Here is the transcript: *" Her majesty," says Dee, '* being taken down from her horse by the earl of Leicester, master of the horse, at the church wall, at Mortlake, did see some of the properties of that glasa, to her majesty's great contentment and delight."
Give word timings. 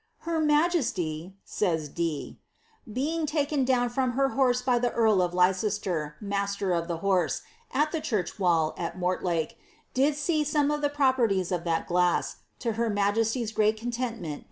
*" 0.11 0.13
Her 0.21 0.39
majesty," 0.39 1.35
says 1.45 1.87
Dee, 1.87 2.39
'* 2.61 2.91
being 2.91 3.27
taken 3.27 3.63
down 3.63 3.89
from 3.89 4.13
her 4.13 4.29
horse 4.29 4.63
by 4.63 4.79
the 4.79 4.91
earl 4.93 5.21
of 5.21 5.35
Leicester, 5.35 6.15
master 6.19 6.71
of 6.73 6.87
the 6.87 6.97
horse, 7.05 7.43
at 7.71 7.91
the 7.91 8.01
church 8.01 8.39
wall, 8.39 8.73
at 8.79 8.97
Mortlake, 8.97 9.59
did 9.93 10.15
see 10.15 10.43
some 10.43 10.71
of 10.71 10.81
the 10.81 10.89
properties 10.89 11.51
of 11.51 11.65
that 11.65 11.87
glasa, 11.87 12.37
to 12.57 12.71
her 12.81 12.89
majesty's 12.89 13.51
great 13.51 13.77
contentment 13.77 14.09
and 14.17 14.21
delight." 14.21 14.39